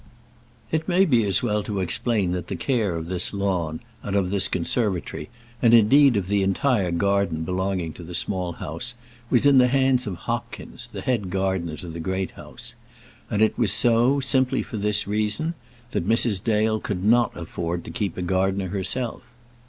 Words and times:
It 0.71 0.87
may 0.89 1.05
be 1.05 1.23
as 1.25 1.43
well 1.43 1.61
to 1.61 1.79
explain 1.79 2.31
that 2.31 2.47
the 2.47 2.55
care 2.55 2.95
of 2.95 3.05
this 3.05 3.33
lawn 3.35 3.81
and 4.01 4.15
of 4.15 4.31
this 4.31 4.47
conservatory, 4.47 5.29
and, 5.61 5.75
indeed, 5.75 6.17
of 6.17 6.25
the 6.27 6.41
entire 6.41 6.89
garden 6.89 7.43
belonging 7.43 7.93
to 7.93 8.03
the 8.03 8.15
Small 8.15 8.53
House, 8.53 8.95
was 9.29 9.45
in 9.45 9.59
the 9.59 9.67
hands 9.67 10.07
of 10.07 10.15
Hopkins, 10.25 10.87
the 10.87 11.01
head 11.01 11.29
gardener 11.29 11.77
to 11.77 11.87
the 11.87 11.99
Great 11.99 12.31
House; 12.31 12.73
and 13.29 13.43
it 13.43 13.59
was 13.59 13.71
so 13.71 14.19
simply 14.19 14.63
for 14.63 14.77
this 14.77 15.05
reason, 15.05 15.53
that 15.91 16.09
Mrs. 16.09 16.43
Dale 16.43 16.79
could 16.79 17.03
not 17.03 17.37
afford 17.37 17.83
to 17.85 17.91
keep 17.91 18.17
a 18.17 18.23
gardener 18.23 18.69
herself. 18.69 19.21